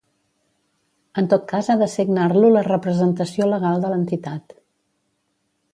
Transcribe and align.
En 1.21 1.27
tot 1.33 1.43
cas 1.51 1.69
ha 1.69 1.75
de 1.83 1.89
signar-lo 1.97 2.49
la 2.55 2.65
representació 2.69 3.51
legal 3.53 3.85
de 3.87 3.93
l'entitat. 3.95 4.59